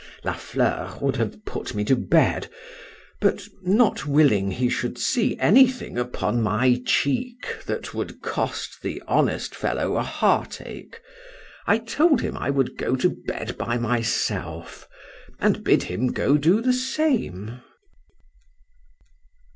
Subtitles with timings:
[0.23, 2.47] La Fleur would have put me to bed;
[3.19, 9.97] but—not willing he should see anything upon my cheek which would cost the honest fellow
[9.97, 16.35] a heart ache,—I told him I would go to bed by myself,—and bid him go
[16.35, 17.61] do the same.